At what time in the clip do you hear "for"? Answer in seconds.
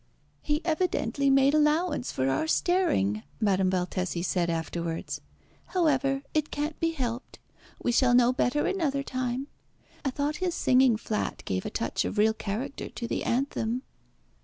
2.11-2.27